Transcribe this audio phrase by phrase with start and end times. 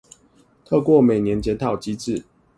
[0.65, 2.25] 透過每年檢討機制